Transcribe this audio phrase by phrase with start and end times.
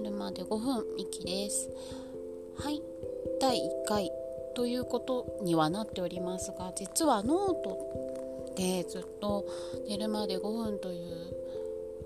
[0.00, 1.68] 寝るまで5分ミキです。
[2.56, 2.80] はい。
[3.38, 4.10] 第1回
[4.54, 9.46] ということにはなっておりますが実はノートでずっと
[9.88, 11.36] 寝るまで5分という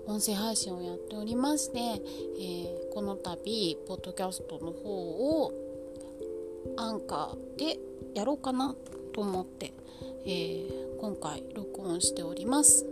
[0.07, 5.53] 音声配信をやっておりまして、えー、この度ポッドキャストの方を
[6.75, 7.79] アンカーで
[8.13, 8.75] やろうかな
[9.13, 9.73] と思って、
[10.25, 12.85] えー、今回録音しております。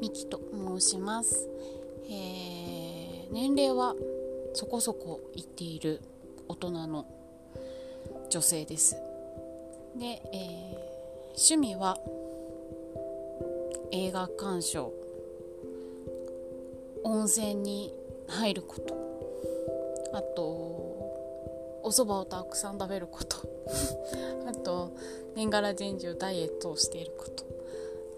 [0.00, 1.46] ミキと申します、
[2.08, 2.79] えー、
[3.30, 3.94] 年齢は
[4.54, 6.00] そこそこいっている
[6.48, 7.06] 大人の
[8.28, 8.96] 女性です。
[9.96, 11.96] で、えー、趣味は
[13.92, 14.92] 映画鑑賞。
[17.02, 17.94] 温泉に
[18.28, 18.94] 入ること。
[20.12, 23.36] あとお蕎麦をたくさん食べること。
[24.46, 24.90] あと
[25.34, 27.44] 年がら年中ダイエットをしていること。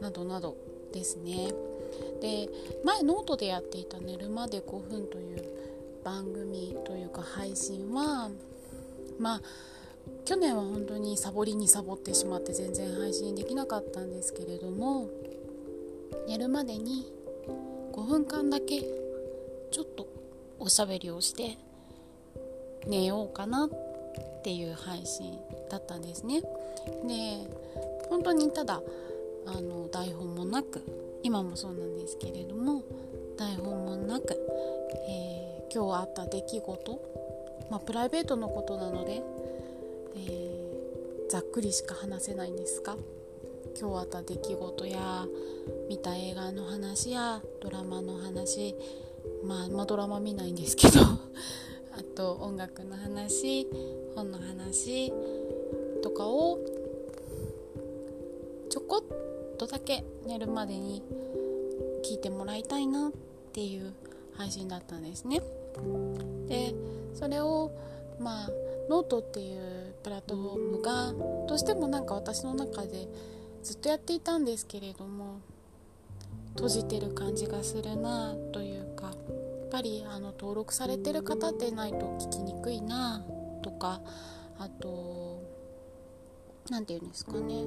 [0.00, 0.56] などなど
[0.90, 1.52] ですね。
[2.20, 2.48] で
[2.84, 5.44] 前ノートでやっていた「寝るまで5分」という
[6.04, 8.30] 番組というか配信は
[9.18, 9.42] まあ
[10.24, 15.08] 去年は本当にサボりにサボってしまって全然配信できなかったんですけれども
[16.26, 17.12] 寝るまでに
[17.92, 20.06] 5分間だけちょっと
[20.58, 21.56] おしゃべりをして
[22.86, 23.70] 寝ようかなっ
[24.42, 25.38] ていう配信
[25.70, 26.42] だったんですね。
[27.06, 27.48] で
[28.08, 28.82] 本当にただ
[29.46, 30.82] あの台本もなく
[31.22, 32.82] 今もそうなんですけれども
[33.36, 34.36] 台本もなく、
[35.08, 39.22] えー、今日あった出来事、まあ、プライベートのことなので、
[40.16, 42.96] えー、ざっくりしか話せないんですが
[43.80, 45.26] 今日あった出来事や
[45.88, 48.74] 見た映画の話やドラマの話
[49.44, 51.00] まあ、まあ、ドラマ見ないんですけど
[51.92, 53.68] あと音楽の話
[54.14, 55.12] 本の話
[56.02, 56.58] とかを
[58.72, 61.02] ちょこっとだけ寝るまでに
[62.02, 63.12] 聞いてもらいたいなっ
[63.52, 63.92] ていう
[64.34, 65.42] 配信だったんですね。
[66.48, 66.74] で
[67.12, 67.70] それを
[68.18, 68.50] まあ
[68.88, 71.12] ノートっていうプラットフォームが
[71.46, 73.08] どうしてもなんか私の中で
[73.62, 75.40] ずっとやっていたんですけれども
[76.56, 79.14] 閉じてる感じがするなというかやっ
[79.70, 83.22] ぱりあの登録されてる方でないと聞きにくいな
[83.62, 84.00] とか
[84.58, 85.42] あと
[86.70, 87.64] 何て言うんですかね。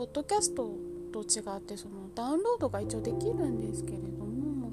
[0.00, 0.78] ポッドキャスト
[1.12, 4.72] と違ってそのダウンロードが一応できるんですけれども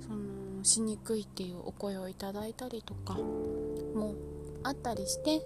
[0.00, 4.16] そのしにくいっていうお声をいただいたりとかも
[4.64, 5.40] あったりして、え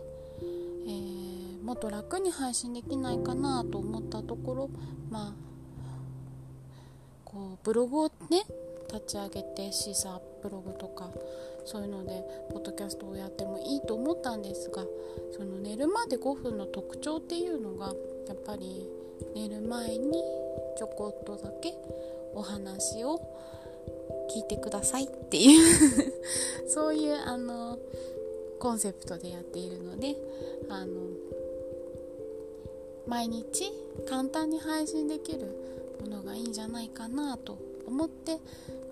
[0.89, 4.71] ー、もっと楽に配信できないかなと思ったところ
[5.11, 5.33] まあ
[7.27, 8.47] こうブログをね
[8.91, 11.10] 立ち上げてシーサーブログとか
[11.66, 14.87] そういうのでポッドキャストをやってもいいと思ったんですが
[15.37, 17.89] その寝るまで5分の特徴っていうのが
[18.27, 18.89] やっぱり
[19.34, 20.22] 寝る前に
[20.76, 21.74] ちょこっとだけ
[22.34, 23.20] お話を
[24.34, 26.12] 聞いてくださいっていう。
[26.68, 27.78] そういうあの
[28.58, 30.16] コンセプトでやっているので
[30.68, 30.92] あの
[33.06, 33.72] 毎日
[34.06, 35.46] 簡単に配信できる
[36.00, 37.56] ものがいいんじゃないかなと
[37.86, 38.38] 思って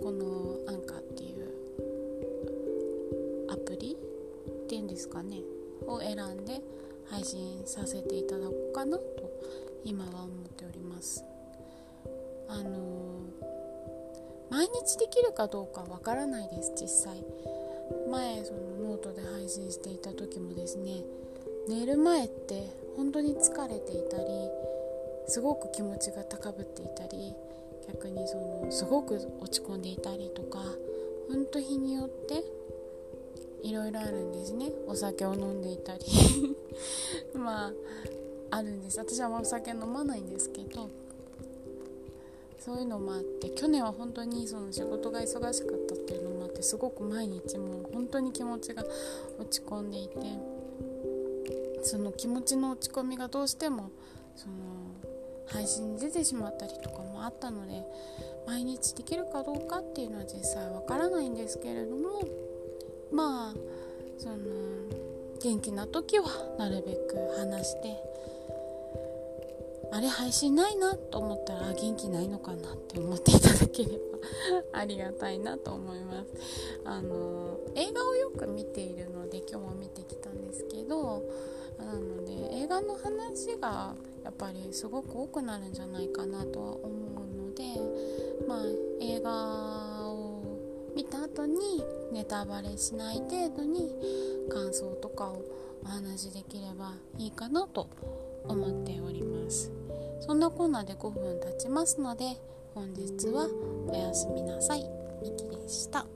[0.03, 1.47] このアンカーっていう
[3.53, 5.43] アプリっていうんですかね
[5.87, 6.63] を選んで
[7.11, 9.05] 配信させていただこうかなと
[9.87, 11.25] 今は思っております。
[12.49, 13.07] あの、
[14.51, 17.25] 毎日できるかどうかわからないです実際。
[18.11, 21.03] 前そのノートで配信していた時もですね
[21.69, 24.25] 寝る前って本当に疲れていたり
[25.29, 27.35] すごく気持ちが高ぶっていたり
[27.89, 30.59] 逆にそのすごく落ち込んでいたりとか
[31.29, 32.43] 本当日によって
[33.63, 34.71] いろいろあるんですね。
[34.87, 36.05] お酒を飲んでいたり。
[37.35, 37.73] まあ
[38.51, 38.99] あるんです。
[38.99, 40.91] 私はお酒飲まないんですけど
[42.67, 48.83] そういうのもあって去年は本当にその仕事が忙しかったっていうのもあってすごく毎日もう本当に気持ちが
[49.39, 50.15] 落ち込んでいて
[51.85, 53.93] その気持ちの落ち込みがどうしても
[54.35, 54.55] その
[55.47, 57.85] 配信に出てしまったりとかもあったので
[58.49, 62.21] 毎日できるかどうかっていうのは実際わからないんですけれども
[63.13, 63.55] まあ
[64.19, 64.37] その
[65.41, 66.27] 元気な時は
[66.59, 67.97] なるべく話して
[69.97, 73.93] あれ配信ないなと思ったら元気ないのかなって思っていただけれ
[74.73, 76.27] ばありがたいなと思います。
[76.85, 81.23] あの映画をよく見ているので今日も見てきたんですけど
[81.79, 87.65] なので映画の話がやっぱりすごく多くなるんじゃないかなとは思うので
[88.47, 88.65] まあ
[89.01, 90.43] 映画を
[90.95, 91.83] 見た後に
[92.13, 93.95] ネタバレしない程度に
[94.51, 95.43] 感想とかを
[95.83, 97.89] お話しできればいいかなと
[98.45, 99.86] 思っております。
[100.21, 102.37] そんなこんなで5分経ちますので
[102.75, 103.49] 本日は
[103.89, 104.97] おやすみなさい。
[105.23, 106.07] ミキでした